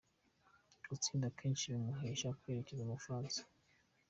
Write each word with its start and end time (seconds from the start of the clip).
Gutsinda 0.89 1.27
kenshi 1.37 1.63
bimuhesheje 1.73 2.35
kwerekeza 2.39 2.83
mu 2.87 2.93
Bufaransa. 2.97 3.41